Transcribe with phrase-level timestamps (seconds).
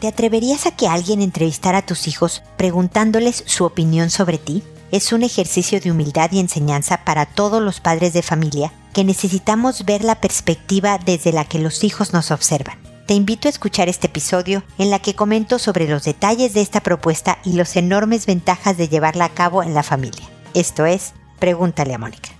[0.00, 4.62] ¿Te atreverías a que alguien entrevistara a tus hijos preguntándoles su opinión sobre ti?
[4.92, 9.84] Es un ejercicio de humildad y enseñanza para todos los padres de familia que necesitamos
[9.84, 12.78] ver la perspectiva desde la que los hijos nos observan.
[13.06, 16.80] Te invito a escuchar este episodio en la que comento sobre los detalles de esta
[16.80, 20.28] propuesta y las enormes ventajas de llevarla a cabo en la familia.
[20.54, 22.37] Esto es, pregúntale a Mónica.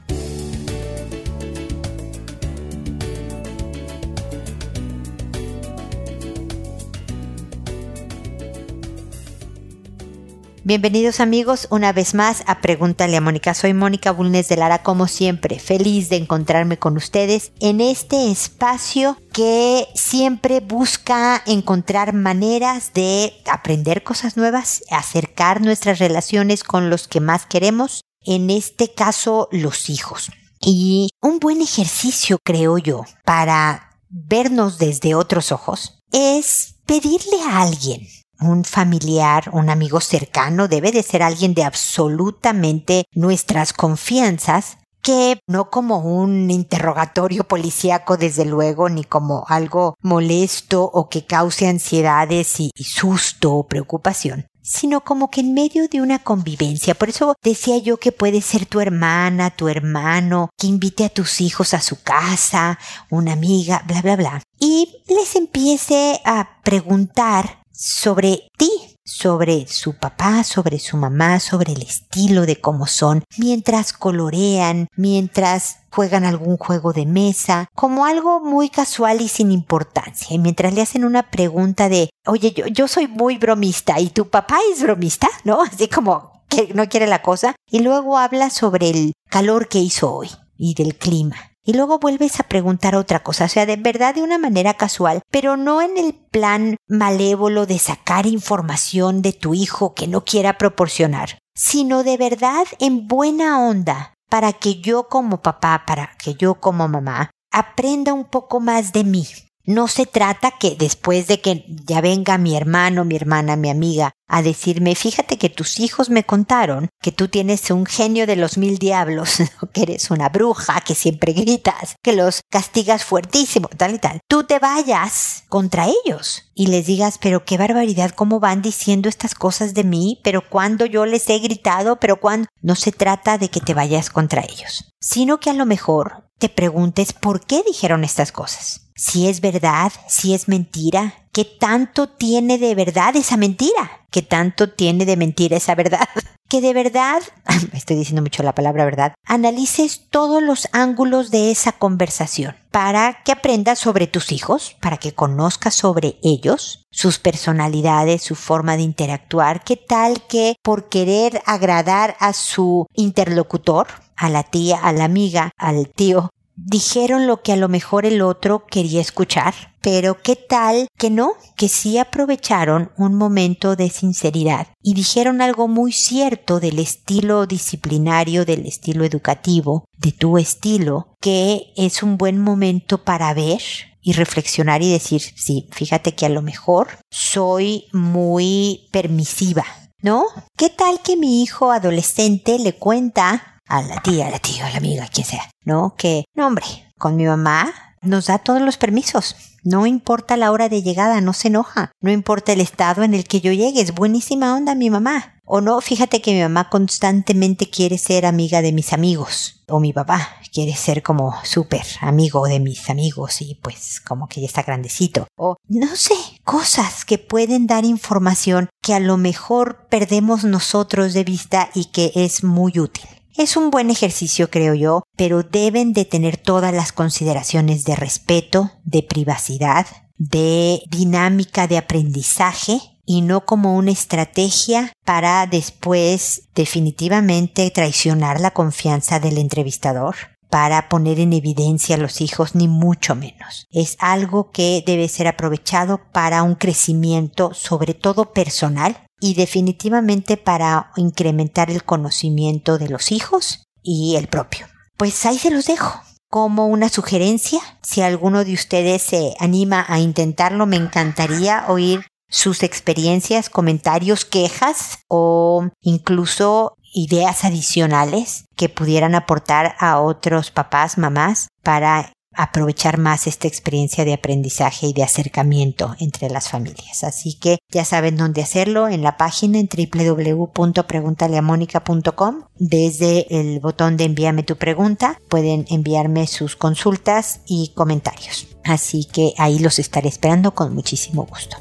[10.69, 13.55] Bienvenidos amigos una vez más a Pregúntale a Mónica.
[13.55, 19.17] Soy Mónica Bulnes de Lara como siempre, feliz de encontrarme con ustedes en este espacio
[19.33, 27.21] que siempre busca encontrar maneras de aprender cosas nuevas, acercar nuestras relaciones con los que
[27.21, 30.31] más queremos, en este caso los hijos.
[30.61, 38.07] Y un buen ejercicio, creo yo, para vernos desde otros ojos es pedirle a alguien
[38.41, 45.71] un familiar, un amigo cercano, debe de ser alguien de absolutamente nuestras confianzas, que no
[45.71, 52.71] como un interrogatorio policíaco desde luego, ni como algo molesto o que cause ansiedades y,
[52.77, 56.95] susto o preocupación, sino como que en medio de una convivencia.
[56.95, 61.41] Por eso decía yo que puede ser tu hermana, tu hermano, que invite a tus
[61.41, 62.79] hijos a su casa,
[63.09, 64.43] una amiga, bla, bla, bla.
[64.61, 68.71] Y les empiece a preguntar sobre ti,
[69.05, 75.79] sobre su papá, sobre su mamá, sobre el estilo de cómo son, mientras colorean, mientras
[75.91, 80.27] juegan algún juego de mesa, como algo muy casual y sin importancia.
[80.31, 84.29] Y mientras le hacen una pregunta de, oye, yo, yo soy muy bromista y tu
[84.29, 85.63] papá es bromista, ¿no?
[85.73, 87.55] Así como que no quiere la cosa.
[87.71, 91.37] Y luego habla sobre el calor que hizo hoy y del clima
[91.69, 95.21] y luego vuelves a preguntar otra cosa, o sea, de verdad de una manera casual,
[95.31, 100.57] pero no en el plan malévolo de sacar información de tu hijo que no quiera
[100.57, 106.55] proporcionar, sino de verdad en buena onda, para que yo como papá, para que yo
[106.55, 109.27] como mamá, aprenda un poco más de mí,
[109.69, 114.13] no se trata que después de que ya venga mi hermano, mi hermana, mi amiga
[114.27, 118.57] a decirme, fíjate que tus hijos me contaron que tú tienes un genio de los
[118.57, 119.37] mil diablos,
[119.75, 124.21] que eres una bruja, que siempre gritas, que los castigas fuertísimo, tal y tal.
[124.27, 129.35] Tú te vayas contra ellos y les digas, pero qué barbaridad, cómo van diciendo estas
[129.35, 133.51] cosas de mí, pero cuando yo les he gritado, pero cuando no se trata de
[133.51, 138.03] que te vayas contra ellos, sino que a lo mejor te preguntes por qué dijeron
[138.03, 144.03] estas cosas si es verdad, si es mentira, qué tanto tiene de verdad esa mentira,
[144.11, 146.07] qué tanto tiene de mentira esa verdad.
[146.49, 147.21] Que de verdad,
[147.75, 153.33] estoy diciendo mucho la palabra verdad, analices todos los ángulos de esa conversación para que
[153.33, 159.63] aprendas sobre tus hijos, para que conozcas sobre ellos, sus personalidades, su forma de interactuar,
[159.63, 165.51] qué tal que por querer agradar a su interlocutor, a la tía, a la amiga,
[165.59, 166.31] al tío,
[166.67, 171.33] dijeron lo que a lo mejor el otro quería escuchar, pero qué tal que no,
[171.57, 178.45] que sí aprovecharon un momento de sinceridad y dijeron algo muy cierto del estilo disciplinario,
[178.45, 183.63] del estilo educativo, de tu estilo, que es un buen momento para ver
[184.03, 189.65] y reflexionar y decir, sí, fíjate que a lo mejor soy muy permisiva,
[190.03, 190.25] ¿no?
[190.57, 194.71] ¿Qué tal que mi hijo adolescente le cuenta a la tía, a la tía, a
[194.71, 195.95] la amiga, quien sea, ¿no?
[195.97, 196.65] Que, no, hombre,
[196.99, 199.37] con mi mamá nos da todos los permisos.
[199.65, 201.93] No importa la hora de llegada, no se enoja.
[202.01, 205.35] No importa el estado en el que yo llegue, es buenísima onda mi mamá.
[205.45, 209.63] O no, fíjate que mi mamá constantemente quiere ser amiga de mis amigos.
[209.67, 214.41] O mi papá quiere ser como súper amigo de mis amigos y pues como que
[214.41, 215.27] ya está grandecito.
[215.37, 216.15] O no sé,
[216.45, 222.13] cosas que pueden dar información que a lo mejor perdemos nosotros de vista y que
[222.15, 223.09] es muy útil.
[223.39, 228.73] Es un buen ejercicio, creo yo, pero deben de tener todas las consideraciones de respeto,
[228.83, 229.87] de privacidad,
[230.17, 239.21] de dinámica de aprendizaje y no como una estrategia para después definitivamente traicionar la confianza
[239.21, 240.17] del entrevistador
[240.51, 243.69] para poner en evidencia a los hijos, ni mucho menos.
[243.71, 250.93] Es algo que debe ser aprovechado para un crecimiento, sobre todo personal, y definitivamente para
[250.97, 254.67] incrementar el conocimiento de los hijos y el propio.
[254.97, 256.01] Pues ahí se los dejo.
[256.31, 262.63] Como una sugerencia, si alguno de ustedes se anima a intentarlo, me encantaría oír sus
[262.63, 272.13] experiencias, comentarios, quejas o incluso ideas adicionales que pudieran aportar a otros papás, mamás para
[272.39, 277.03] aprovechar más esta experiencia de aprendizaje y de acercamiento entre las familias.
[277.03, 282.45] Así que ya saben dónde hacerlo en la página en www.preguntaleamónica.com.
[282.57, 288.47] Desde el botón de envíame tu pregunta pueden enviarme sus consultas y comentarios.
[288.63, 291.57] Así que ahí los estaré esperando con muchísimo gusto.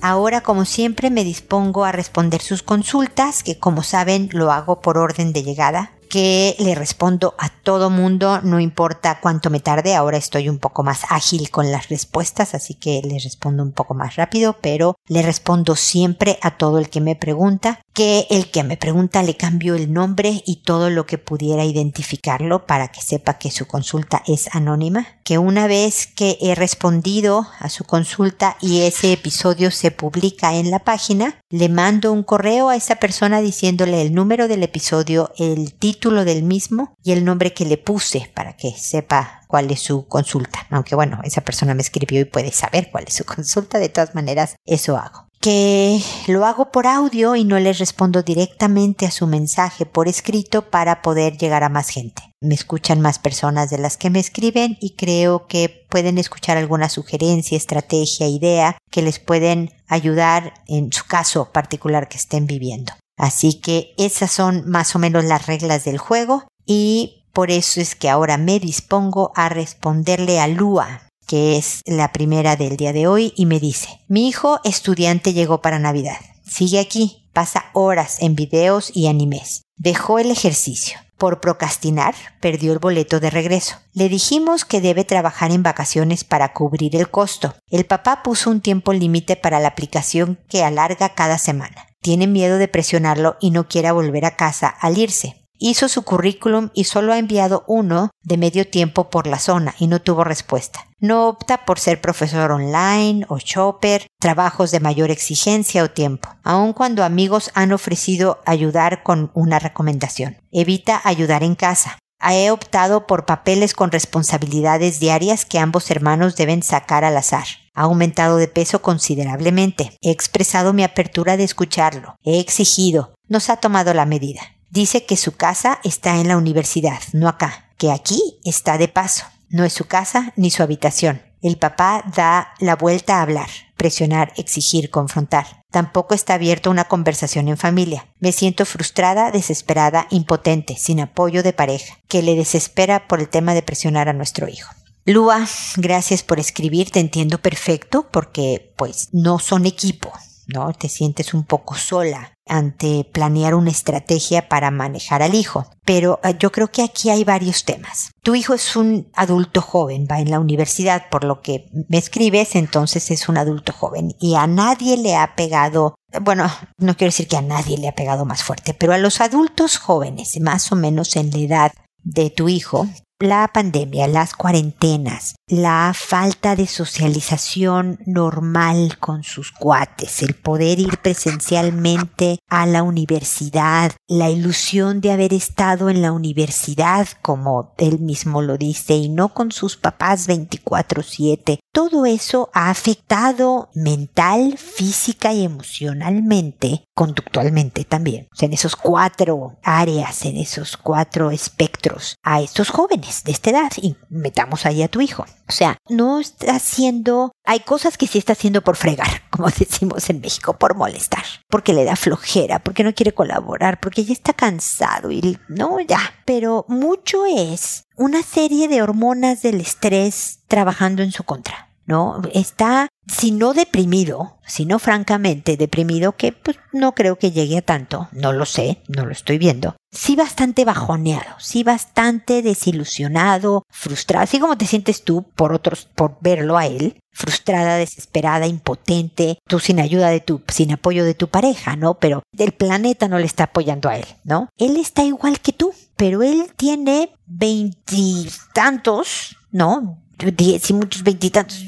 [0.00, 4.98] Ahora, como siempre, me dispongo a responder sus consultas, que como saben lo hago por
[4.98, 10.16] orden de llegada que le respondo a todo mundo, no importa cuánto me tarde, ahora
[10.16, 14.14] estoy un poco más ágil con las respuestas, así que le respondo un poco más
[14.14, 18.76] rápido, pero le respondo siempre a todo el que me pregunta, que el que me
[18.76, 23.50] pregunta le cambio el nombre y todo lo que pudiera identificarlo para que sepa que
[23.50, 29.12] su consulta es anónima, que una vez que he respondido a su consulta y ese
[29.12, 34.14] episodio se publica en la página, le mando un correo a esa persona diciéndole el
[34.14, 38.72] número del episodio, el título, del mismo y el nombre que le puse para que
[38.72, 40.66] sepa cuál es su consulta.
[40.70, 43.78] Aunque bueno, esa persona me escribió y puede saber cuál es su consulta.
[43.78, 45.28] De todas maneras, eso hago.
[45.40, 50.70] Que lo hago por audio y no le respondo directamente a su mensaje por escrito
[50.70, 52.22] para poder llegar a más gente.
[52.40, 56.88] Me escuchan más personas de las que me escriben y creo que pueden escuchar alguna
[56.88, 62.92] sugerencia, estrategia, idea que les pueden ayudar en su caso particular que estén viviendo.
[63.16, 67.96] Así que esas son más o menos las reglas del juego y por eso es
[67.96, 73.08] que ahora me dispongo a responderle a Lua, que es la primera del día de
[73.08, 76.18] hoy, y me dice, mi hijo estudiante llegó para Navidad.
[76.46, 79.62] Sigue aquí, pasa horas en videos y animes.
[79.76, 80.98] Dejó el ejercicio.
[81.18, 83.76] Por procrastinar, perdió el boleto de regreso.
[83.92, 87.54] Le dijimos que debe trabajar en vacaciones para cubrir el costo.
[87.68, 92.58] El papá puso un tiempo límite para la aplicación que alarga cada semana tiene miedo
[92.58, 95.40] de presionarlo y no quiera volver a casa al irse.
[95.58, 99.86] Hizo su currículum y solo ha enviado uno de medio tiempo por la zona y
[99.86, 100.86] no tuvo respuesta.
[100.98, 106.74] No opta por ser profesor online o shopper, trabajos de mayor exigencia o tiempo, aun
[106.74, 110.36] cuando amigos han ofrecido ayudar con una recomendación.
[110.52, 111.98] Evita ayudar en casa.
[112.20, 117.46] He optado por papeles con responsabilidades diarias que ambos hermanos deben sacar al azar.
[117.74, 119.96] Ha aumentado de peso considerablemente.
[120.00, 122.16] He expresado mi apertura de escucharlo.
[122.22, 123.14] He exigido.
[123.28, 124.42] Nos ha tomado la medida.
[124.70, 129.24] Dice que su casa está en la universidad, no acá, que aquí está de paso.
[129.48, 131.22] No es su casa ni su habitación.
[131.42, 135.62] El papá da la vuelta a hablar, presionar, exigir, confrontar.
[135.70, 138.08] Tampoco está abierto una conversación en familia.
[138.18, 143.54] Me siento frustrada, desesperada, impotente, sin apoyo de pareja, que le desespera por el tema
[143.54, 144.72] de presionar a nuestro hijo.
[145.06, 145.46] Lua,
[145.76, 150.10] gracias por escribir, te entiendo perfecto porque pues no son equipo,
[150.46, 150.72] ¿no?
[150.72, 155.66] Te sientes un poco sola ante planear una estrategia para manejar al hijo.
[155.84, 158.12] Pero eh, yo creo que aquí hay varios temas.
[158.22, 162.54] Tu hijo es un adulto joven, va en la universidad, por lo que me escribes,
[162.54, 166.48] entonces es un adulto joven y a nadie le ha pegado bueno,
[166.78, 169.78] no quiero decir que a nadie le ha pegado más fuerte, pero a los adultos
[169.78, 171.72] jóvenes, más o menos en la edad
[172.04, 172.86] de tu hijo,
[173.24, 180.98] la pandemia, las cuarentenas, la falta de socialización normal con sus cuates, el poder ir
[180.98, 188.42] presencialmente a la universidad, la ilusión de haber estado en la universidad, como él mismo
[188.42, 195.44] lo dice, y no con sus papás 24/7, todo eso ha afectado mental, física y
[195.44, 203.32] emocionalmente, conductualmente también, en esos cuatro áreas, en esos cuatro espectros, a estos jóvenes de
[203.32, 205.24] esta edad, y metamos ahí a tu hijo.
[205.48, 210.10] O sea, no está haciendo, hay cosas que sí está haciendo por fregar, como decimos
[210.10, 214.32] en México, por molestar, porque le da flojera, porque no quiere colaborar, porque ya está
[214.32, 216.00] cansado y no, ya.
[216.24, 221.68] Pero mucho es una serie de hormonas del estrés trabajando en su contra.
[221.86, 222.22] ¿no?
[222.32, 228.08] Está, si no deprimido, sino francamente deprimido, que pues no creo que llegue a tanto,
[228.12, 234.38] no lo sé, no lo estoy viendo, sí bastante bajoneado, sí bastante desilusionado, frustrado, así
[234.38, 239.80] como te sientes tú por otros, por verlo a él, frustrada, desesperada, impotente, tú sin
[239.80, 241.98] ayuda de tu, sin apoyo de tu pareja, ¿no?
[241.98, 244.48] Pero el planeta no le está apoyando a él, ¿no?
[244.58, 250.03] Él está igual que tú, pero él tiene veintitantos, ¿no?
[250.32, 251.64] Diez y muchos veintitantos,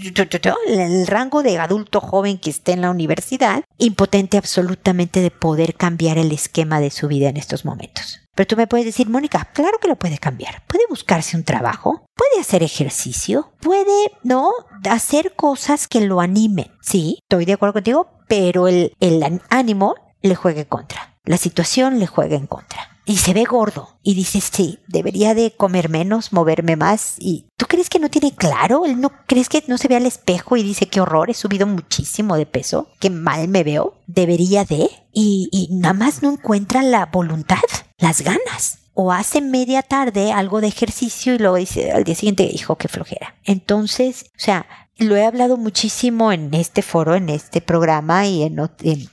[0.66, 6.18] el rango de adulto joven que esté en la universidad, impotente absolutamente de poder cambiar
[6.18, 8.20] el esquema de su vida en estos momentos.
[8.34, 10.62] Pero tú me puedes decir, Mónica, claro que lo puede cambiar.
[10.66, 14.52] Puede buscarse un trabajo, puede hacer ejercicio, puede, ¿no?
[14.88, 16.70] Hacer cosas que lo animen.
[16.82, 21.16] Sí, estoy de acuerdo contigo, pero el, el ánimo le juegue contra.
[21.24, 22.95] La situación le juega en contra.
[23.06, 27.66] Y se ve gordo y dices, sí, debería de comer menos, moverme más y ¿tú
[27.66, 28.84] crees que no tiene claro?
[28.84, 31.66] ¿Él no crees que no se ve al espejo y dice qué horror, he subido
[31.66, 33.94] muchísimo de peso, qué mal me veo?
[34.06, 37.62] Debería de y, y nada más no encuentra la voluntad,
[37.98, 42.44] las ganas o hace media tarde algo de ejercicio y luego dice al día siguiente,
[42.44, 43.36] hijo, qué flojera.
[43.44, 44.66] Entonces, o sea,
[44.98, 48.56] lo he hablado muchísimo en este foro, en este programa y en,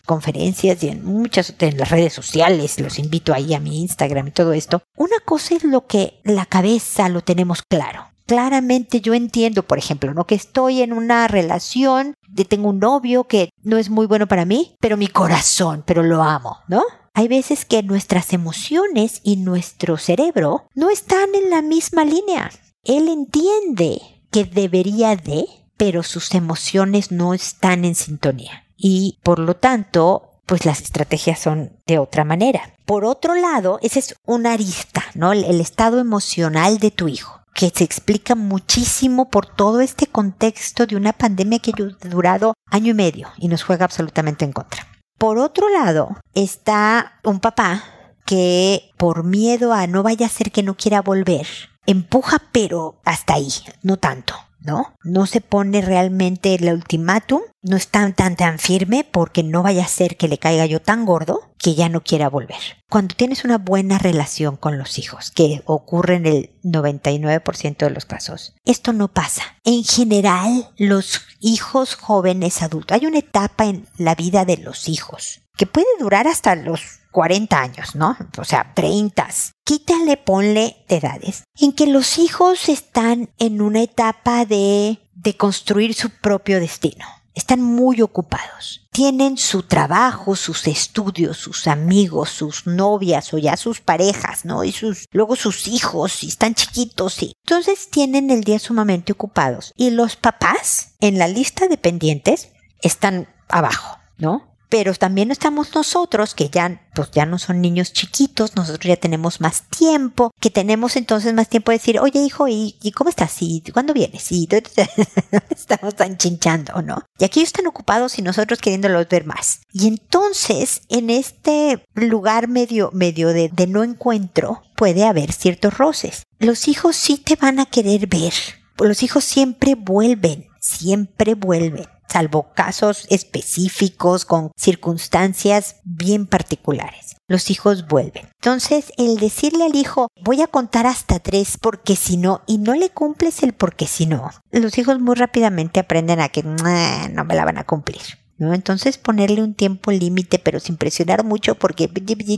[0.06, 2.80] conferencias y en muchas, en las redes sociales.
[2.80, 4.82] Los invito ahí a mi Instagram y todo esto.
[4.96, 8.08] Una cosa es lo que la cabeza lo tenemos claro.
[8.26, 10.26] Claramente yo entiendo, por ejemplo, ¿no?
[10.26, 14.46] Que estoy en una relación, de tengo un novio que no es muy bueno para
[14.46, 16.84] mí, pero mi corazón, pero lo amo, ¿no?
[17.14, 22.50] Hay veces que nuestras emociones y nuestro cerebro no están en la misma línea.
[22.84, 25.46] Él entiende que debería de,
[25.78, 28.66] pero sus emociones no están en sintonía.
[28.78, 32.74] Y por lo tanto, pues las estrategias son de otra manera.
[32.86, 35.32] Por otro lado, ese es una arista, ¿no?
[35.32, 40.96] El, estado emocional de tu hijo, que se explica muchísimo por todo este contexto de
[40.96, 44.88] una pandemia que ha durado año y medio y nos juega absolutamente en contra.
[45.18, 47.84] Por otro lado, está un papá
[48.26, 51.48] que por miedo a no vaya a ser que no quiera volver,
[51.86, 53.50] empuja pero hasta ahí,
[53.82, 54.36] no tanto.
[54.64, 54.96] ¿No?
[55.04, 59.88] No se pone realmente el ultimátum, no está tan tan firme porque no vaya a
[59.88, 62.58] ser que le caiga yo tan gordo que ya no quiera volver.
[62.90, 68.06] Cuando tienes una buena relación con los hijos, que ocurre en el 99% de los
[68.06, 69.44] casos, esto no pasa.
[69.64, 75.42] En general, los hijos jóvenes adultos, hay una etapa en la vida de los hijos
[75.56, 78.18] que puede durar hasta los 40 años, ¿no?
[78.38, 79.30] O sea, 30.
[79.64, 86.10] Quítale, ponle edades en que los hijos están en una etapa de, de construir su
[86.10, 87.06] propio destino.
[87.36, 88.88] Están muy ocupados.
[88.92, 94.64] Tienen su trabajo, sus estudios, sus amigos, sus novias o ya sus parejas, ¿no?
[94.64, 99.74] Y sus, luego sus hijos, y están chiquitos, y entonces tienen el día sumamente ocupados.
[99.76, 102.50] Y los papás, en la lista de pendientes,
[102.82, 104.53] están abajo, ¿no?
[104.74, 109.40] Pero también estamos nosotros que ya, pues ya no son niños chiquitos, nosotros ya tenemos
[109.40, 113.40] más tiempo, que tenemos entonces más tiempo de decir, oye hijo, ¿y, cómo estás?
[113.42, 114.32] ¿Y cuándo vienes?
[114.32, 114.50] Y
[115.52, 117.04] estamos tan chinchando, ¿no?
[117.20, 119.62] Y aquí están ocupados y nosotros queriéndolos ver más.
[119.72, 126.24] Y entonces, en este lugar medio, medio de no encuentro, puede haber ciertos roces.
[126.40, 128.34] Los hijos sí te van a querer ver.
[128.80, 137.16] Los hijos siempre vuelven, siempre vuelven salvo casos específicos con circunstancias bien particulares.
[137.28, 138.28] Los hijos vuelven.
[138.36, 142.76] Entonces, el decirle al hijo, voy a contar hasta tres porque si no, y no
[142.76, 147.36] le cumples el porque si no, los hijos muy rápidamente aprenden a que no me
[147.36, 148.02] la van a cumplir.
[148.36, 148.54] ¿No?
[148.54, 151.90] Entonces ponerle un tiempo límite, pero sin presionar mucho, porque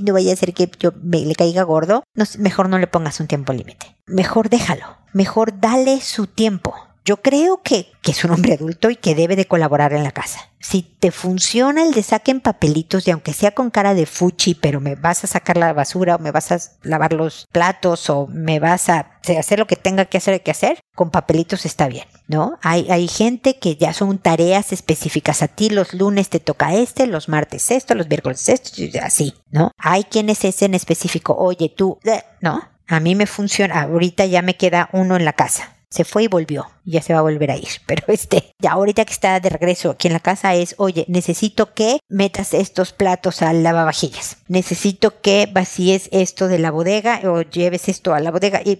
[0.01, 2.03] no vaya a ser que yo me le caiga gordo.
[2.37, 3.95] mejor no le pongas un tiempo límite.
[4.05, 4.85] Mejor déjalo.
[5.13, 6.75] Mejor dale su tiempo.
[7.07, 10.09] Yo creo que, que, es un hombre adulto y que debe de colaborar en la
[10.09, 10.49] casa.
[10.59, 14.81] Si te funciona el de saquen papelitos y aunque sea con cara de fuchi, pero
[14.81, 18.59] me vas a sacar la basura o me vas a lavar los platos o me
[18.59, 22.57] vas a hacer lo que tenga que hacer que hacer, con papelitos está bien, ¿no?
[22.63, 27.05] Hay, hay gente que ya son tareas específicas a ti, los lunes te toca este,
[27.05, 28.71] los martes esto, los miércoles esto,
[29.03, 29.69] así, ¿no?
[29.77, 32.67] Hay quienes es en específico, oye tú, eh, ¿no?
[32.87, 36.27] A mí me funciona, ahorita ya me queda uno en la casa se fue y
[36.27, 36.67] volvió.
[36.83, 37.67] Ya se va a volver a ir.
[37.85, 41.73] Pero este, ya ahorita que está de regreso aquí en la casa es, oye, necesito
[41.73, 44.37] que metas estos platos al lavavajillas.
[44.47, 48.75] Necesito que vacíes esto de la bodega o lleves esto a la bodega y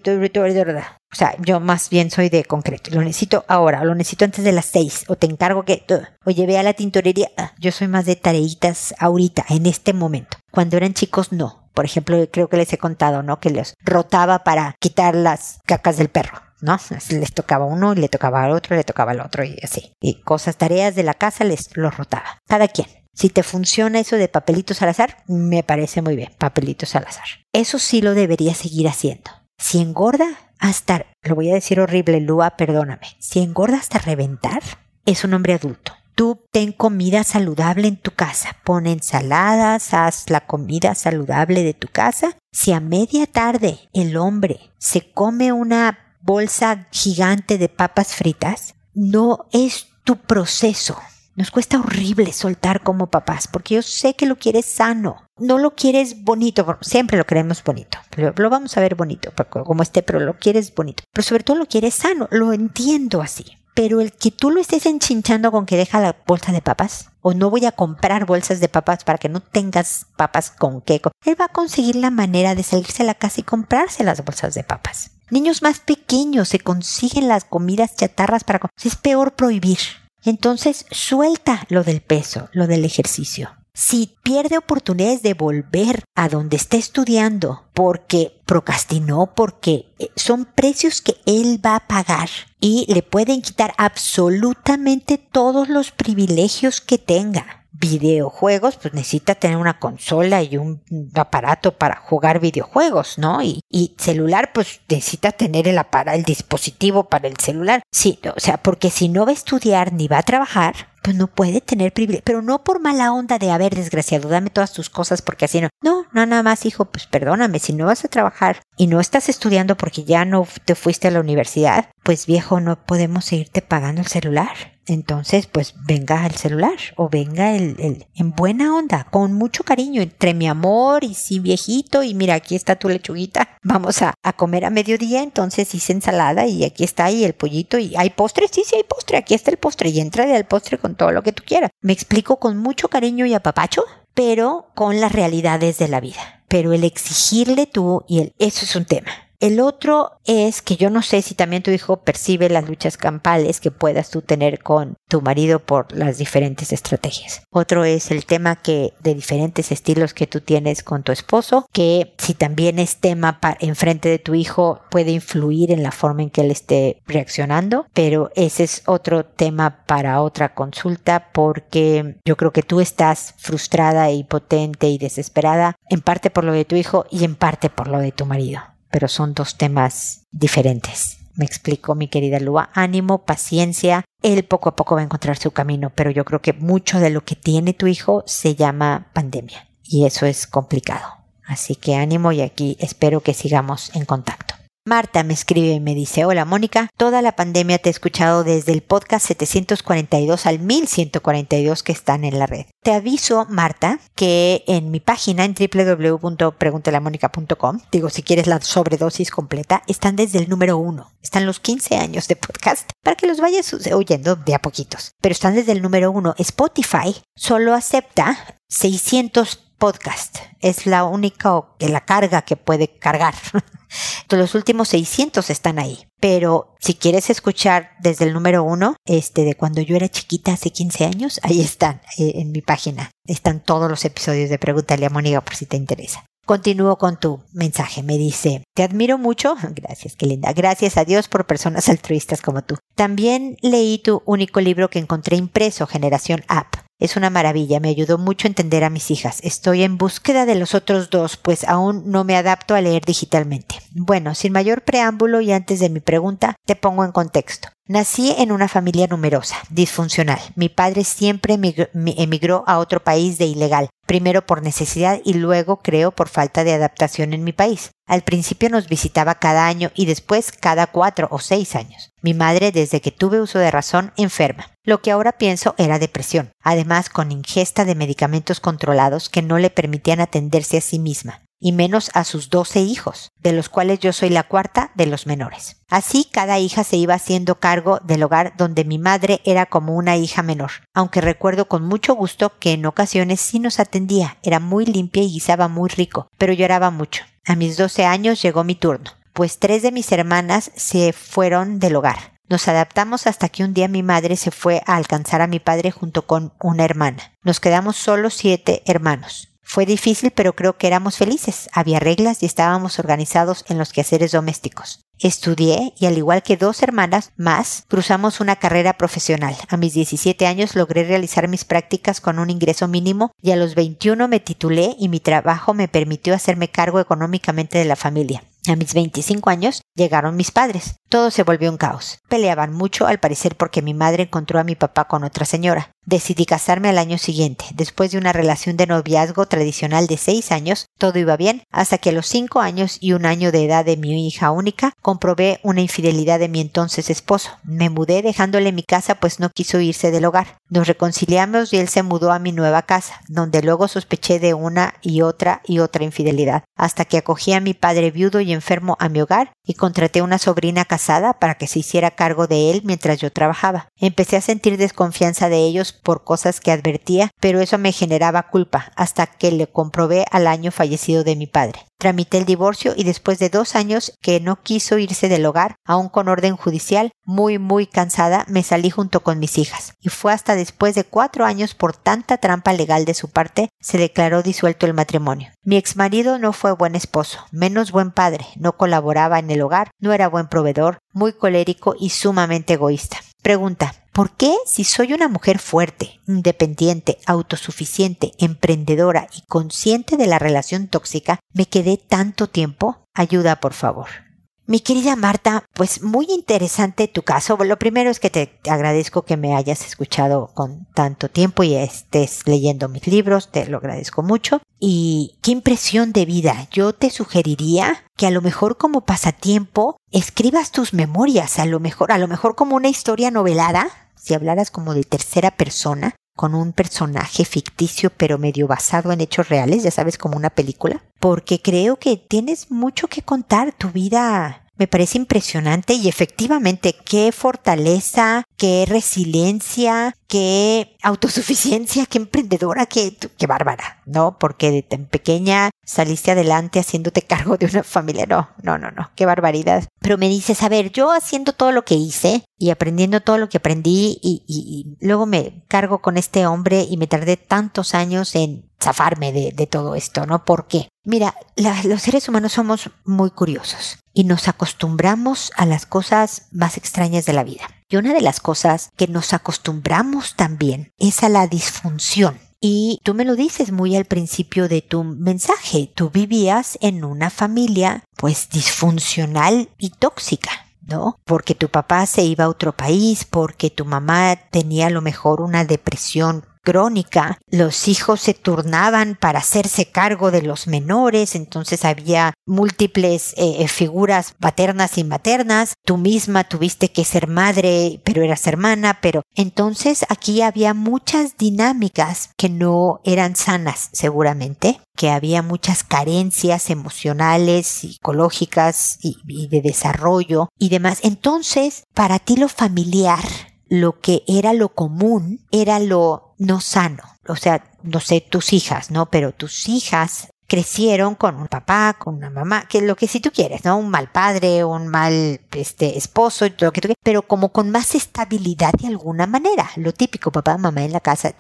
[1.15, 2.91] o sea, yo más bien soy de concreto.
[2.91, 5.05] Lo necesito ahora, lo necesito antes de las seis.
[5.07, 5.86] O te encargo que,
[6.25, 7.29] oye, ve a la tintorería.
[7.38, 10.38] Ah, yo soy más de tareitas ahorita, en este momento.
[10.51, 11.69] Cuando eran chicos, no.
[11.74, 13.39] Por ejemplo, creo que les he contado, ¿no?
[13.39, 16.45] Que les rotaba para quitar las cacas del perro.
[16.62, 16.78] ¿No?
[17.10, 19.94] Les tocaba uno, y le tocaba al otro, le tocaba al otro y así.
[20.02, 22.40] Y cosas, tareas de la casa les los rotaba.
[22.48, 22.88] Cada quien.
[23.14, 27.26] Si te funciona eso de papelitos al azar, me parece muy bien, papelitos al azar.
[27.54, 29.32] Eso sí lo debería seguir haciendo.
[29.58, 30.28] Si engorda
[30.60, 34.62] hasta, lo voy a decir horrible, Lua, perdóname, si engorda hasta reventar,
[35.06, 35.94] es un hombre adulto.
[36.16, 41.90] Tú ten comida saludable en tu casa, pon ensaladas, haz la comida saludable de tu
[41.90, 42.38] casa.
[42.54, 49.46] Si a media tarde el hombre se come una bolsa gigante de papas fritas, no
[49.51, 50.98] es tu proceso.
[51.36, 55.75] Nos cuesta horrible soltar como papás, porque yo sé que lo quieres sano, no lo
[55.75, 58.00] quieres bonito, siempre lo queremos bonito,
[58.38, 61.67] lo vamos a ver bonito, como esté, pero lo quieres bonito, pero sobre todo lo
[61.67, 63.46] quieres sano, lo entiendo así.
[63.75, 67.34] pero el que tú lo estés enchinchando con que deja la bolsa de papas, o
[67.34, 71.39] no voy a comprar bolsas de papas para que no tengas papas con queco, él
[71.39, 74.63] va a conseguir la manera de salirse a la casa y comprarse las bolsas de
[74.63, 75.12] papas.
[75.29, 78.60] Niños más pequeños se consiguen las comidas chatarras para...
[78.84, 79.79] Es peor prohibir.
[80.24, 83.50] Entonces suelta lo del peso, lo del ejercicio.
[83.74, 91.01] Si pierde oportunidades de volver a donde está estudiando porque procrastinó, porque eh, son precios
[91.01, 92.29] que él va a pagar
[92.62, 99.79] y le pueden quitar absolutamente todos los privilegios que tenga videojuegos, pues necesita tener una
[99.79, 100.82] consola y un
[101.13, 103.41] aparato para jugar videojuegos, ¿no?
[103.41, 107.82] Y, y celular, pues necesita tener el aparato, el dispositivo para el celular.
[107.91, 111.28] Sí, o sea, porque si no va a estudiar ni va a trabajar, pues no
[111.28, 115.22] puede tener privilegio, pero no por mala onda de haber desgraciado, dame todas tus cosas
[115.22, 115.70] porque así no.
[115.84, 119.30] No, no, nada más, hijo, pues perdóname, si no vas a trabajar y no estás
[119.30, 124.02] estudiando porque ya no te fuiste a la universidad, pues viejo, no podemos seguirte pagando
[124.02, 124.76] el celular.
[124.88, 130.02] Entonces, pues venga el celular o venga el, el, en buena onda, con mucho cariño,
[130.02, 134.34] entre mi amor y sí viejito y mira, aquí está tu lechuguita, vamos a, a
[134.34, 138.48] comer a mediodía, entonces hice ensalada y aquí está y el pollito y hay postre,
[138.52, 141.24] sí, sí hay postre, aquí está el postre y entra al postre con todo lo
[141.24, 141.72] que tú quieras.
[141.82, 143.84] Me explico con mucho cariño y apapacho,
[144.14, 146.44] pero con las realidades de la vida.
[146.48, 149.12] Pero el exigirle tú y el, eso es un tema.
[149.39, 153.60] El otro es que yo no sé si también tu hijo percibe las luchas campales
[153.60, 157.44] que puedas tú tener con tu marido por las diferentes estrategias.
[157.51, 162.13] Otro es el tema que de diferentes estilos que tú tienes con tu esposo, que
[162.18, 166.42] si también es tema enfrente de tu hijo puede influir en la forma en que
[166.42, 172.63] él esté reaccionando, pero ese es otro tema para otra consulta porque yo creo que
[172.63, 177.36] tú estás frustrada, impotente y desesperada en parte por lo de tu hijo y en
[177.36, 181.18] parte por lo de tu marido pero son dos temas diferentes.
[181.34, 182.70] Me explico, mi querida Lua.
[182.74, 184.06] Ánimo, paciencia.
[184.22, 187.10] Él poco a poco va a encontrar su camino, pero yo creo que mucho de
[187.10, 191.06] lo que tiene tu hijo se llama pandemia y eso es complicado.
[191.46, 194.55] Así que ánimo y aquí espero que sigamos en contacto.
[194.88, 198.72] Marta me escribe y me dice, hola Mónica, toda la pandemia te he escuchado desde
[198.72, 202.67] el podcast 742 al 1142 que están en la red.
[202.84, 209.82] Te aviso, Marta, que en mi página en www.preguntelamónica.com, digo, si quieres la sobredosis completa,
[209.88, 211.10] están desde el número uno.
[211.24, 215.13] Están los 15 años de podcast para que los vayas oyendo de a poquitos.
[215.19, 216.36] Pero están desde el número uno.
[216.38, 220.38] Spotify solo acepta 600 podcast.
[220.60, 223.36] Es la única la carga que puede cargar.
[224.30, 226.06] los últimos 600 están ahí.
[226.20, 230.72] Pero si quieres escuchar desde el número uno, este de cuando yo era chiquita hace
[230.72, 233.12] 15 años, ahí están eh, en mi página.
[233.28, 236.26] Están todos los episodios de Pregúntale a Mónica por si te interesa.
[236.46, 238.04] Continúo con tu mensaje.
[238.04, 239.56] Me dice, te admiro mucho.
[239.76, 240.54] Gracias, qué linda.
[240.54, 242.78] Gracias a Dios por personas altruistas como tú.
[242.96, 246.85] También leí tu único libro que encontré impreso, Generación App.
[246.97, 249.39] Es una maravilla, me ayudó mucho a entender a mis hijas.
[249.43, 253.75] Estoy en búsqueda de los otros dos, pues aún no me adapto a leer digitalmente.
[253.91, 257.67] Bueno, sin mayor preámbulo y antes de mi pregunta, te pongo en contexto.
[257.88, 260.39] Nací en una familia numerosa, disfuncional.
[260.55, 261.60] Mi padre siempre
[261.93, 266.73] emigró a otro país de ilegal, primero por necesidad y luego, creo, por falta de
[266.73, 267.91] adaptación en mi país.
[268.08, 272.10] Al principio nos visitaba cada año y después cada cuatro o seis años.
[272.21, 274.75] Mi madre, desde que tuve uso de razón, enferma.
[274.86, 279.71] Lo que ahora pienso era depresión, además con ingesta de medicamentos controlados que no le
[279.71, 284.13] permitían atenderse a sí misma y menos a sus doce hijos, de los cuales yo
[284.13, 285.78] soy la cuarta de los menores.
[285.89, 290.17] Así cada hija se iba haciendo cargo del hogar donde mi madre era como una
[290.17, 294.86] hija menor, aunque recuerdo con mucho gusto que en ocasiones sí nos atendía, era muy
[294.86, 297.24] limpia y guisaba muy rico, pero lloraba mucho.
[297.45, 301.95] A mis doce años llegó mi turno, pues tres de mis hermanas se fueron del
[301.95, 302.35] hogar.
[302.47, 305.91] Nos adaptamos hasta que un día mi madre se fue a alcanzar a mi padre
[305.91, 307.34] junto con una hermana.
[307.43, 309.49] Nos quedamos solo siete hermanos.
[309.67, 311.69] Fue difícil, pero creo que éramos felices.
[311.73, 315.01] Había reglas y estábamos organizados en los quehaceres domésticos.
[315.17, 319.55] Estudié y al igual que dos hermanas más, cruzamos una carrera profesional.
[319.69, 323.73] A mis 17 años logré realizar mis prácticas con un ingreso mínimo y a los
[323.73, 328.43] 21 me titulé y mi trabajo me permitió hacerme cargo económicamente de la familia.
[328.67, 330.97] A mis 25 años llegaron mis padres.
[331.10, 332.19] Todo se volvió un caos.
[332.27, 335.91] Peleaban mucho, al parecer porque mi madre encontró a mi papá con otra señora.
[336.05, 337.65] Decidí casarme al año siguiente.
[337.73, 342.10] Después de una relación de noviazgo tradicional de seis años, todo iba bien, hasta que
[342.10, 345.81] a los cinco años y un año de edad de mi hija única, comprobé una
[345.81, 347.51] infidelidad de mi entonces esposo.
[347.63, 350.58] Me mudé dejándole mi casa pues no quiso irse del hogar.
[350.69, 354.95] Nos reconciliamos y él se mudó a mi nueva casa, donde luego sospeché de una
[355.01, 359.10] y otra y otra infidelidad, hasta que acogí a mi padre viudo y enfermo a
[359.10, 363.19] mi hogar y contraté una sobrina casada para que se hiciera cargo de él mientras
[363.19, 363.89] yo trabajaba.
[363.97, 368.91] Empecé a sentir desconfianza de ellos por cosas que advertía, pero eso me generaba culpa
[368.95, 371.80] hasta que le comprobé al año fallecido de mi padre.
[372.06, 376.08] Tramité el divorcio y después de dos años que no quiso irse del hogar, aún
[376.08, 379.96] con orden judicial, muy muy cansada, me salí junto con mis hijas.
[380.02, 383.98] Y fue hasta después de cuatro años por tanta trampa legal de su parte, se
[383.98, 385.50] declaró disuelto el matrimonio.
[385.63, 390.13] Mi exmarido no fue buen esposo, menos buen padre, no colaboraba en el hogar, no
[390.13, 393.18] era buen proveedor, muy colérico y sumamente egoísta.
[393.45, 393.93] Pregunta.
[394.12, 400.88] ¿Por qué si soy una mujer fuerte, independiente, autosuficiente, emprendedora y consciente de la relación
[400.88, 403.05] tóxica, me quedé tanto tiempo?
[403.13, 404.25] Ayuda, por favor.
[404.67, 407.56] Mi querida Marta, pues muy interesante tu caso.
[407.63, 412.47] Lo primero es que te agradezco que me hayas escuchado con tanto tiempo y estés
[412.47, 414.62] leyendo mis libros, te lo agradezco mucho.
[414.80, 416.67] Y qué impresión de vida.
[416.71, 422.12] Yo te sugeriría que a lo mejor como pasatiempo escribas tus memorias, a lo mejor,
[422.12, 426.74] a lo mejor como una historia novelada, si hablaras como de tercera persona, con un
[426.74, 431.98] personaje ficticio pero medio basado en hechos reales, ya sabes, como una película, porque creo
[431.98, 438.86] que tienes mucho que contar, tu vida me parece impresionante y efectivamente qué fortaleza, qué
[438.88, 444.38] resiliencia, qué autosuficiencia, qué emprendedora, qué, qué bárbara, ¿no?
[444.38, 448.26] Porque de tan pequeña saliste adelante haciéndote cargo de una familia.
[448.26, 449.88] No, no, no, no, qué barbaridad.
[450.00, 453.50] Pero me dices, a ver, yo haciendo todo lo que hice y aprendiendo todo lo
[453.50, 457.94] que aprendí y, y, y luego me cargo con este hombre y me tardé tantos
[457.94, 460.46] años en zafarme de, de todo esto, ¿no?
[460.46, 460.90] ¿Por qué?
[461.04, 467.26] Mira, los seres humanos somos muy curiosos y nos acostumbramos a las cosas más extrañas
[467.26, 467.70] de la vida.
[467.90, 472.40] Y una de las cosas que nos acostumbramos también es a la disfunción.
[472.60, 475.92] Y tú me lo dices muy al principio de tu mensaje.
[475.94, 480.50] Tú vivías en una familia pues disfuncional y tóxica.
[480.82, 481.20] ¿no?
[481.26, 485.42] Porque tu papá se iba a otro país, porque tu mamá tenía a lo mejor
[485.42, 492.34] una depresión crónica, los hijos se turnaban para hacerse cargo de los menores, entonces había
[492.45, 498.45] múltiples eh, eh, figuras paternas y maternas, tú misma tuviste que ser madre, pero eras
[498.47, 505.84] hermana, pero entonces aquí había muchas dinámicas que no eran sanas seguramente, que había muchas
[505.84, 510.99] carencias emocionales, psicológicas y, y de desarrollo y demás.
[511.04, 513.23] Entonces, para ti lo familiar
[513.67, 517.04] lo que era lo común era lo no sano.
[517.28, 519.08] O sea, no sé, tus hijas, ¿no?
[519.08, 523.31] Pero tus hijas crecieron con un papá, con una mamá, que lo que si tú
[523.31, 523.77] quieres, ¿no?
[523.77, 527.95] Un mal padre, un mal este esposo, lo que tú quieras, pero como con más
[527.95, 531.34] estabilidad de alguna manera, lo típico, papá, mamá en la casa,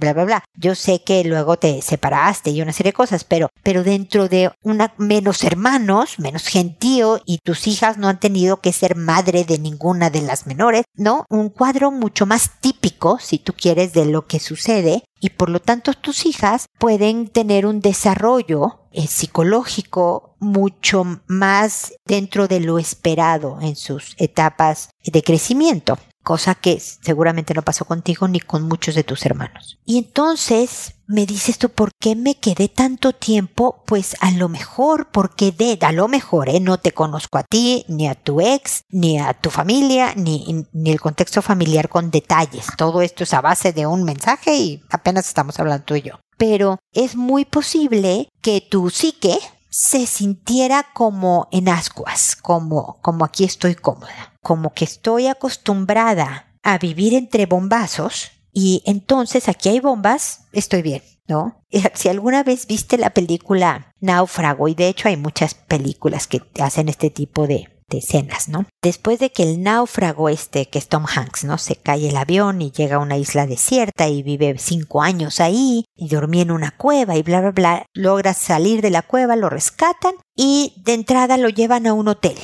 [0.00, 0.44] bla bla bla.
[0.54, 4.50] Yo sé que luego te separaste y una serie de cosas, pero pero dentro de
[4.62, 9.58] una menos hermanos, menos gentío y tus hijas no han tenido que ser madre de
[9.58, 11.24] ninguna de las menores, ¿no?
[11.28, 15.60] Un cuadro mucho más típico, si tú quieres, de lo que sucede y por lo
[15.60, 23.58] tanto tus hijas pueden tener un desarrollo eh, psicológico mucho más dentro de lo esperado
[23.62, 29.02] en sus etapas de crecimiento cosa que seguramente no pasó contigo ni con muchos de
[29.04, 29.78] tus hermanos.
[29.84, 33.82] Y entonces me dices tú, ¿por qué me quedé tanto tiempo?
[33.86, 36.58] Pues a lo mejor, porque de, a lo mejor, ¿eh?
[36.58, 40.90] no te conozco a ti, ni a tu ex, ni a tu familia, ni, ni
[40.90, 42.66] el contexto familiar con detalles.
[42.78, 46.18] Todo esto es a base de un mensaje y apenas estamos hablando tú y yo.
[46.38, 53.44] Pero es muy posible que tu psique se sintiera como en ascuas, como, como aquí
[53.44, 60.46] estoy cómoda, como que estoy acostumbrada a vivir entre bombazos y entonces aquí hay bombas,
[60.52, 61.64] estoy bien, ¿no?
[61.94, 66.88] Si alguna vez viste la película Náufrago, y de hecho hay muchas películas que hacen
[66.88, 68.66] este tipo de, escenas, ¿no?
[68.82, 71.58] Después de que el náufrago este, que es Tom Hanks, ¿no?
[71.58, 75.84] Se cae el avión y llega a una isla desierta y vive cinco años ahí
[75.94, 79.48] y dormí en una cueva y bla, bla, bla, logra salir de la cueva, lo
[79.50, 82.38] rescatan y de entrada lo llevan a un hotel.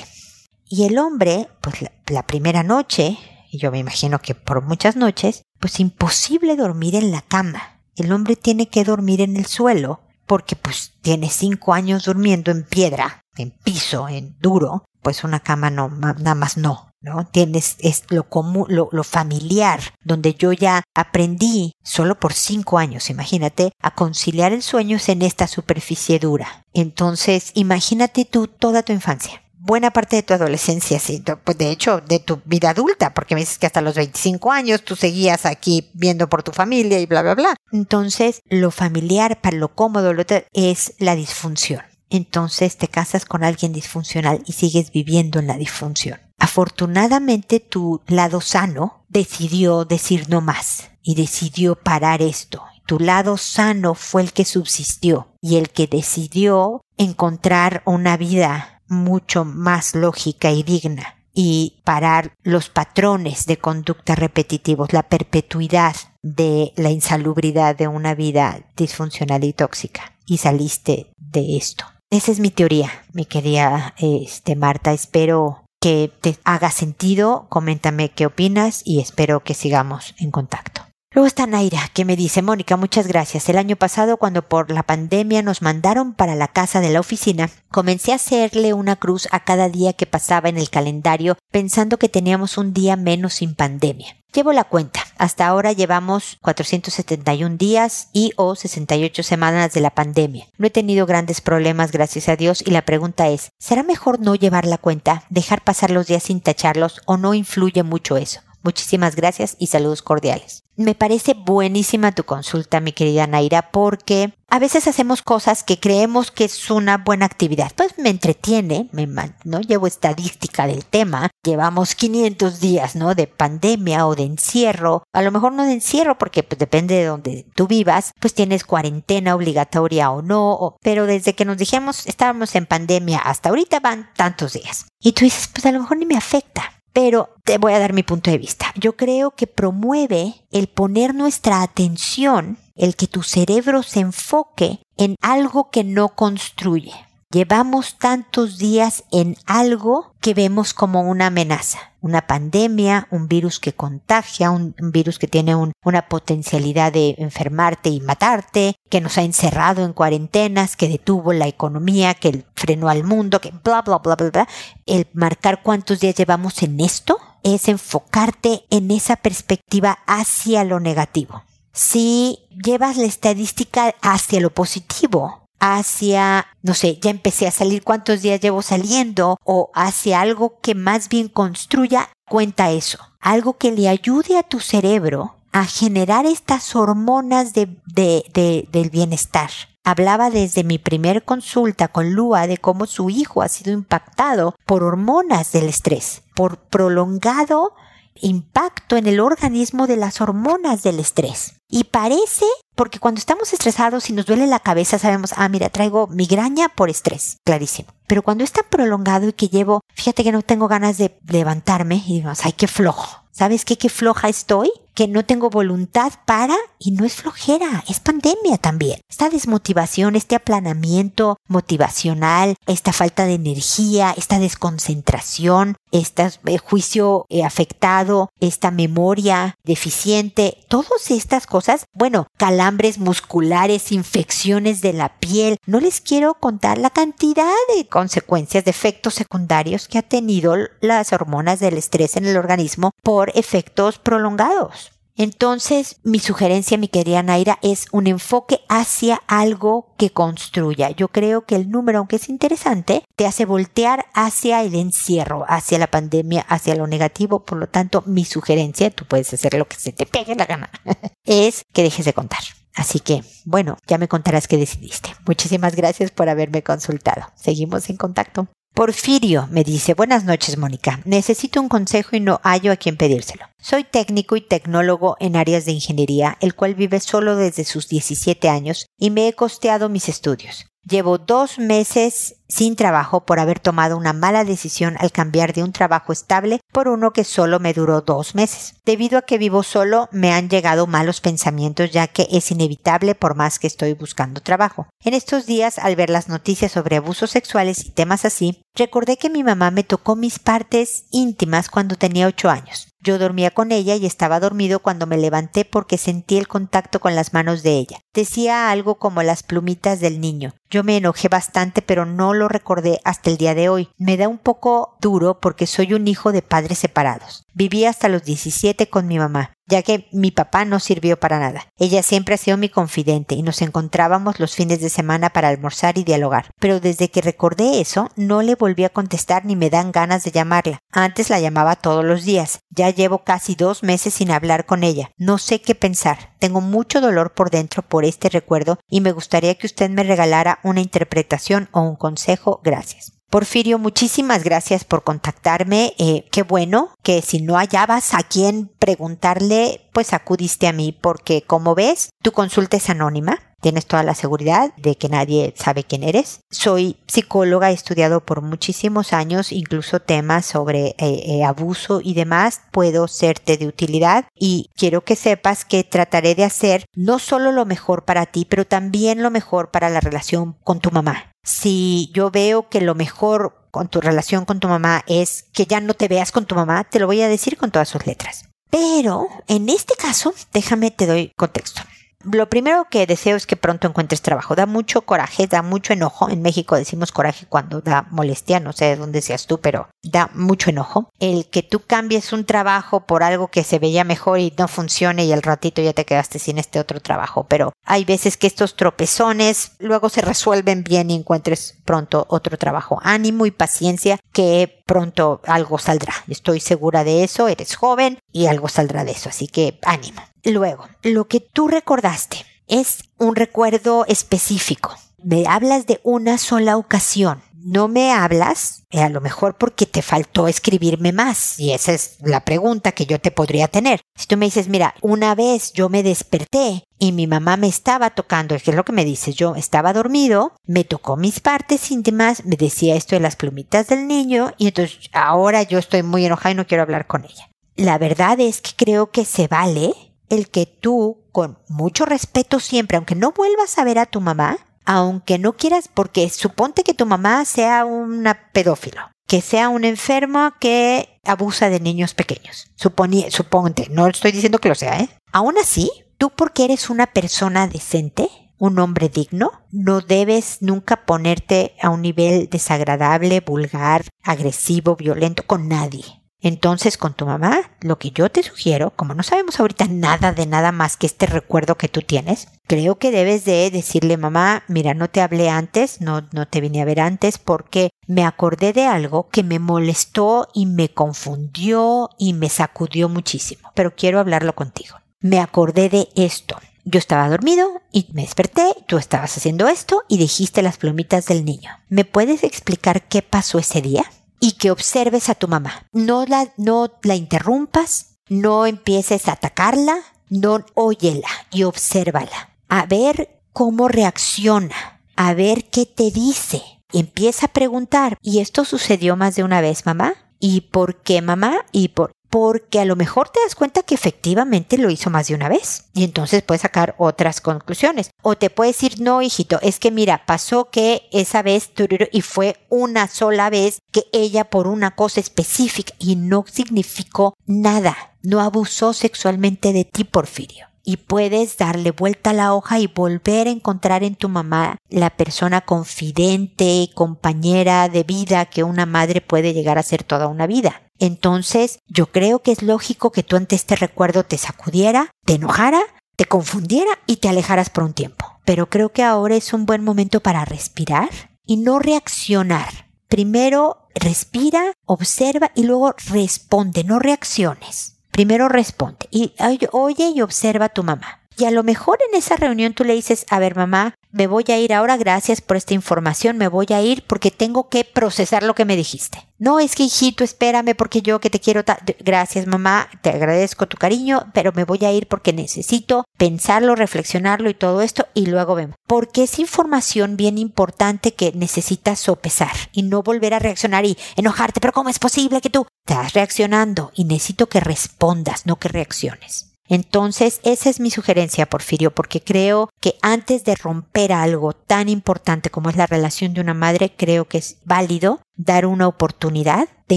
[0.67, 3.19] Y el hombre, pues la, la primera noche,
[3.51, 7.81] y yo me imagino que por muchas noches, pues imposible dormir en la cama.
[7.97, 12.63] El hombre tiene que dormir en el suelo porque pues tiene cinco años durmiendo en
[12.63, 17.27] piedra, en piso, en duro, pues una cama no, nada más no, ¿no?
[17.27, 23.09] Tienes es lo común, lo, lo, familiar, donde yo ya aprendí solo por cinco años,
[23.09, 26.63] imagínate, a conciliar el sueño en esta superficie dura.
[26.75, 29.43] Entonces, imagínate tú toda tu infancia.
[29.69, 33.43] Buena parte de tu adolescencia, sí, pues de hecho, de tu vida adulta, porque me
[33.43, 37.23] dices que hasta los 25 años tú seguías aquí viendo por tu familia y bla,
[37.23, 37.55] bla, bla.
[37.71, 43.73] Entonces, lo familiar para lo cómodo lo es la disfunción entonces te casas con alguien
[43.73, 46.21] disfuncional y sigues viviendo en la disfunción.
[46.39, 52.63] Afortunadamente tu lado sano decidió decir no más y decidió parar esto.
[52.87, 59.45] Tu lado sano fue el que subsistió y el que decidió encontrar una vida mucho
[59.45, 66.91] más lógica y digna y parar los patrones de conducta repetitivos, la perpetuidad de la
[66.91, 70.15] insalubridad de una vida disfuncional y tóxica.
[70.27, 71.85] Y saliste de esto.
[72.11, 74.93] Esa es mi teoría, mi querida este, Marta.
[74.93, 77.47] Espero que te haga sentido.
[77.49, 80.78] Coméntame qué opinas y espero que sigamos en contacto.
[81.11, 83.49] Luego está Naira, que me dice, Mónica, muchas gracias.
[83.49, 87.49] El año pasado, cuando por la pandemia nos mandaron para la casa de la oficina,
[87.71, 92.11] comencé a hacerle una cruz a cada día que pasaba en el calendario, pensando que
[92.11, 94.19] teníamos un día menos sin pandemia.
[94.35, 95.01] Llevo la cuenta.
[95.17, 100.47] Hasta ahora llevamos 471 días y o 68 semanas de la pandemia.
[100.59, 104.35] No he tenido grandes problemas, gracias a Dios, y la pregunta es, ¿será mejor no
[104.35, 108.41] llevar la cuenta, dejar pasar los días sin tacharlos o no influye mucho eso?
[108.63, 110.68] Muchísimas gracias y saludos cordiales.
[110.79, 116.31] Me parece buenísima tu consulta, mi querida Naira, porque a veces hacemos cosas que creemos
[116.31, 117.73] que es una buena actividad.
[117.75, 119.09] Pues me entretiene, me
[119.43, 121.31] no llevo estadística del tema.
[121.43, 123.17] Llevamos 500 días, ¿no?
[123.17, 125.03] De pandemia o de encierro.
[125.13, 128.63] A lo mejor no de encierro porque pues, depende de donde tú vivas, pues tienes
[128.63, 134.11] cuarentena obligatoria o no, pero desde que nos dijimos estábamos en pandemia hasta ahorita van
[134.15, 134.87] tantos días.
[135.01, 137.93] Y tú dices, pues a lo mejor ni me afecta pero te voy a dar
[137.93, 138.73] mi punto de vista.
[138.77, 145.17] Yo creo que promueve el poner nuestra atención, el que tu cerebro se enfoque en
[145.21, 147.08] algo que no construye.
[147.31, 153.75] Llevamos tantos días en algo que vemos como una amenaza, una pandemia, un virus que
[153.75, 159.85] contagia, un, virus que tiene una potencialidad de enfermarte y matarte, que nos ha encerrado
[159.85, 164.31] en cuarentenas, que detuvo la economía, que frenó al mundo, que bla, bla, bla, bla,
[164.31, 164.49] bla.
[164.87, 171.43] El marcar cuántos días llevamos en esto es enfocarte en esa perspectiva hacia lo negativo.
[171.75, 178.23] Si llevas la estadística hacia lo positivo, hacia, no sé, ya empecé a salir, cuántos
[178.23, 182.99] días llevo saliendo, o hacia algo que más bien construya, cuenta eso.
[183.21, 189.51] Algo que le ayude a tu cerebro a generar estas hormonas de, de, del bienestar.
[189.85, 194.83] Hablaba desde mi primer consulta con Lua de cómo su hijo ha sido impactado por
[194.83, 197.75] hormonas del estrés, por prolongado
[198.21, 201.58] impacto en el organismo de las hormonas del estrés.
[201.71, 206.07] Y parece, porque cuando estamos estresados y nos duele la cabeza, sabemos, ah, mira, traigo
[206.07, 207.89] migraña por estrés, clarísimo.
[208.07, 211.97] Pero cuando es tan prolongado y que llevo, fíjate que no tengo ganas de levantarme
[211.97, 213.25] y digo, ay, qué flojo.
[213.33, 213.77] ¿Sabes qué?
[213.77, 219.01] Qué floja estoy que no tengo voluntad para y no es flojera, es pandemia también.
[219.09, 228.31] Esta desmotivación, este aplanamiento motivacional, esta falta de energía, esta desconcentración, este juicio eh, afectado,
[228.41, 236.01] esta memoria deficiente, todas estas cosas, bueno, calambres musculares, infecciones de la piel, no les
[236.01, 241.79] quiero contar la cantidad de consecuencias, de efectos secundarios que ha tenido las hormonas del
[241.79, 244.88] estrés en el organismo por efectos prolongados.
[245.19, 250.91] Entonces, mi sugerencia, mi querida Naira, es un enfoque hacia algo que construya.
[250.91, 255.79] Yo creo que el número, aunque es interesante, te hace voltear hacia el encierro, hacia
[255.79, 257.45] la pandemia, hacia lo negativo.
[257.45, 260.71] Por lo tanto, mi sugerencia, tú puedes hacer lo que se te pegue la gana,
[261.25, 262.41] es que dejes de contar.
[262.77, 265.11] Así que, bueno, ya me contarás qué decidiste.
[265.27, 267.27] Muchísimas gracias por haberme consultado.
[267.35, 268.47] Seguimos en contacto.
[268.79, 273.45] Porfirio me dice, buenas noches Mónica, necesito un consejo y no hallo a quien pedírselo.
[273.61, 278.49] Soy técnico y tecnólogo en áreas de ingeniería, el cual vive solo desde sus 17
[278.49, 280.67] años y me he costeado mis estudios.
[280.89, 285.73] Llevo dos meses sin trabajo por haber tomado una mala decisión al cambiar de un
[285.73, 288.77] trabajo estable por uno que solo me duró dos meses.
[288.87, 293.35] Debido a que vivo solo, me han llegado malos pensamientos ya que es inevitable por
[293.35, 294.87] más que estoy buscando trabajo.
[295.05, 299.29] En estos días, al ver las noticias sobre abusos sexuales y temas así, recordé que
[299.29, 302.89] mi mamá me tocó mis partes íntimas cuando tenía ocho años.
[303.01, 307.15] Yo dormía con ella y estaba dormido cuando me levanté porque sentí el contacto con
[307.15, 308.01] las manos de ella.
[308.13, 310.55] Decía algo como las plumitas del niño.
[310.71, 313.89] Yo me enojé bastante pero no lo recordé hasta el día de hoy.
[313.97, 317.45] Me da un poco duro porque soy un hijo de padres separados.
[317.55, 319.55] Viví hasta los 17 con mi mamá.
[319.71, 321.67] ya que mi papá no sirvió para nada.
[321.77, 325.99] Ella siempre ha sido mi confidente y nos encontrábamos los fines de semana para almorzar
[325.99, 326.51] y dialogar.
[326.59, 330.31] Pero desde que recordé eso, no le volví a contestar ni me dan ganas de
[330.31, 330.79] llamarla.
[330.91, 332.61] Antes la llamaba todos los días.
[332.71, 335.11] Ya llevo casi dos meses sin hablar con ella.
[335.19, 336.35] No sé qué pensar.
[336.39, 340.58] Tengo mucho dolor por dentro por este recuerdo y me gustaría que usted me regalara
[340.63, 342.61] una interpretación o un consejo.
[342.65, 343.13] Gracias.
[343.31, 345.93] Porfirio, muchísimas gracias por contactarme.
[345.99, 351.43] Eh, qué bueno que si no hallabas a quién preguntarle, pues acudiste a mí, porque
[351.43, 353.48] como ves, tu consulta es anónima.
[353.61, 356.41] Tienes toda la seguridad de que nadie sabe quién eres.
[356.51, 362.61] Soy psicóloga, he estudiado por muchísimos años, incluso temas sobre eh, eh, abuso y demás.
[362.71, 367.65] Puedo serte de utilidad y quiero que sepas que trataré de hacer no solo lo
[367.65, 372.31] mejor para ti, pero también lo mejor para la relación con tu mamá si yo
[372.31, 376.09] veo que lo mejor con tu relación con tu mamá es que ya no te
[376.09, 378.45] veas con tu mamá, te lo voy a decir con todas sus letras.
[378.71, 381.83] Pero en este caso, déjame te doy contexto
[382.25, 384.57] lo primero que deseo es que pronto encuentres trabajo.
[384.57, 386.29] Da mucho coraje, da mucho enojo.
[386.29, 390.31] En México decimos coraje cuando da molestia, no sé de dónde seas tú, pero da
[390.35, 391.11] mucho enojo.
[391.21, 395.25] El que tú cambies un trabajo por algo que se veía mejor y no funcione
[395.25, 397.47] y al ratito ya te quedaste sin este otro trabajo.
[397.49, 402.99] Pero hay veces que estos tropezones luego se resuelven bien y encuentres pronto otro trabajo.
[403.03, 406.15] Ánimo y paciencia que pronto algo saldrá.
[406.27, 409.29] Estoy segura de eso, eres joven y algo saldrá de eso.
[409.29, 410.23] Así que ánimo.
[410.49, 414.95] Luego, lo que tú recordaste es un recuerdo específico.
[415.23, 417.43] Me hablas de una sola ocasión.
[417.61, 421.59] No me hablas, eh, a lo mejor porque te faltó escribirme más.
[421.59, 424.01] Y esa es la pregunta que yo te podría tener.
[424.17, 428.11] Si tú me dices, mira, una vez yo me desperté y mi mamá me estaba
[428.11, 429.35] tocando, ¿qué es lo que me dices?
[429.35, 434.07] Yo estaba dormido, me tocó mis partes íntimas, me decía esto de las plumitas del
[434.07, 437.51] niño y entonces ahora yo estoy muy enojada y no quiero hablar con ella.
[437.77, 442.97] La verdad es que creo que se vale el que tú, con mucho respeto siempre,
[442.97, 447.07] aunque no vuelvas a ver a tu mamá, aunque no quieras, porque suponte que tu
[447.07, 452.71] mamá sea una pedófilo, que sea un enfermo que abusa de niños pequeños.
[452.77, 455.11] suponte, no estoy diciendo que lo sea, ¿eh?
[455.33, 461.77] Aún así, tú porque eres una persona decente, un hombre digno, no debes nunca ponerte
[461.81, 466.23] a un nivel desagradable, vulgar, agresivo, violento con nadie.
[466.41, 470.47] Entonces, con tu mamá, lo que yo te sugiero, como no sabemos ahorita nada de
[470.47, 474.95] nada más que este recuerdo que tú tienes, creo que debes de decirle, mamá, mira,
[474.95, 478.87] no te hablé antes, no, no te vine a ver antes porque me acordé de
[478.87, 484.97] algo que me molestó y me confundió y me sacudió muchísimo, pero quiero hablarlo contigo.
[485.21, 486.57] Me acordé de esto.
[486.85, 491.45] Yo estaba dormido y me desperté, tú estabas haciendo esto y dijiste las plumitas del
[491.45, 491.71] niño.
[491.89, 494.05] ¿Me puedes explicar qué pasó ese día?
[494.41, 495.87] Y que observes a tu mamá.
[495.93, 499.97] No la, no la interrumpas, no empieces a atacarla,
[500.29, 502.57] no óyela y obsérvala.
[502.69, 506.63] A ver cómo reacciona, a ver qué te dice.
[506.93, 510.15] Empieza a preguntar, ¿y esto sucedió más de una vez, mamá?
[510.41, 511.67] ¿Y por qué, mamá?
[511.73, 515.35] ¿Y por porque a lo mejor te das cuenta que efectivamente lo hizo más de
[515.35, 515.85] una vez.
[515.95, 518.11] Y entonces puedes sacar otras conclusiones.
[518.23, 521.71] O te puedes decir, no, hijito, es que mira, pasó que esa vez
[522.13, 528.15] y fue una sola vez que ella por una cosa específica y no significó nada,
[528.23, 533.47] no abusó sexualmente de ti, Porfirio y puedes darle vuelta a la hoja y volver
[533.47, 539.53] a encontrar en tu mamá la persona confidente, compañera de vida que una madre puede
[539.53, 540.81] llegar a ser toda una vida.
[540.99, 545.83] Entonces, yo creo que es lógico que tú ante este recuerdo te sacudiera, te enojara,
[546.17, 548.41] te confundiera y te alejaras por un tiempo.
[548.47, 551.11] Pero creo que ahora es un buen momento para respirar
[551.45, 552.89] y no reaccionar.
[553.09, 557.98] Primero respira, observa y luego responde, no reacciones.
[558.19, 559.33] Primero responde y
[559.71, 561.21] oye y observa a tu mamá.
[561.39, 564.45] Y a lo mejor en esa reunión tú le dices, a ver mamá, me voy
[564.49, 568.43] a ir ahora, gracias por esta información, me voy a ir porque tengo que procesar
[568.43, 569.29] lo que me dijiste.
[569.39, 571.63] No es que hijito, espérame porque yo que te quiero,
[572.01, 577.49] gracias mamá, te agradezco tu cariño, pero me voy a ir porque necesito pensarlo, reflexionarlo
[577.51, 578.75] y todo esto y luego vemos.
[578.89, 584.61] Porque es información bien importante que necesitas sopesar y no volver a reaccionar y enojarte,
[584.61, 589.49] pero ¿cómo es posible que tú estás reaccionando y necesito que respondas, no que reacciones?
[589.69, 595.51] Entonces, esa es mi sugerencia, Porfirio, porque creo que antes de romper algo tan importante
[595.51, 599.97] como es la relación de una madre, creo que es válido dar una oportunidad de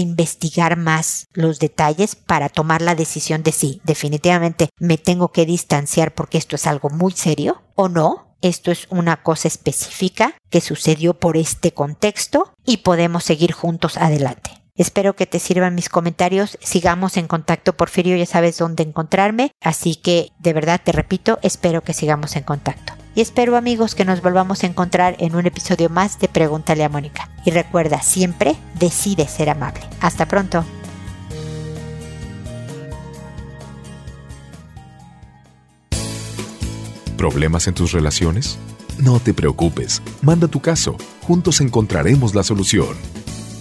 [0.00, 6.14] investigar más los detalles para tomar la decisión de si definitivamente me tengo que distanciar
[6.14, 8.36] porque esto es algo muy serio o no.
[8.42, 14.61] Esto es una cosa específica que sucedió por este contexto y podemos seguir juntos adelante.
[14.74, 16.56] Espero que te sirvan mis comentarios.
[16.62, 19.52] Sigamos en contacto, Porfirio, ya sabes dónde encontrarme.
[19.60, 22.94] Así que, de verdad, te repito, espero que sigamos en contacto.
[23.14, 26.88] Y espero, amigos, que nos volvamos a encontrar en un episodio más de Pregúntale a
[26.88, 27.28] Mónica.
[27.44, 29.82] Y recuerda, siempre decide ser amable.
[30.00, 30.64] Hasta pronto.
[37.18, 38.58] ¿Problemas en tus relaciones?
[38.98, 42.96] No te preocupes, manda tu caso, juntos encontraremos la solución.